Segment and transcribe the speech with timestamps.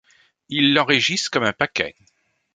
[0.49, 1.93] Ils l’enregistrent comme un paquet!